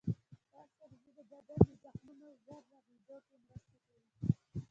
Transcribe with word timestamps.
دا 0.55 0.61
سبزی 0.77 1.11
د 1.17 1.19
بدن 1.31 1.59
د 1.69 1.71
زخمونو 1.83 2.27
ژر 2.43 2.61
رغیدو 2.73 3.17
کې 3.27 3.35
مرسته 3.45 3.75
کوي. 3.89 4.31